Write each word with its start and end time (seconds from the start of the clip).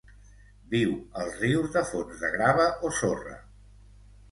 Viu 0.71 0.95
als 1.25 1.35
rius 1.43 1.69
de 1.77 1.85
fons 1.91 2.25
de 2.27 2.33
grava 2.39 2.67
o 2.89 2.93
sorra. 3.03 3.39